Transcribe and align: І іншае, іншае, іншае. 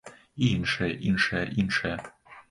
І 0.45 0.47
іншае, 0.53 0.87
іншае, 1.09 1.43
іншае. 1.65 1.93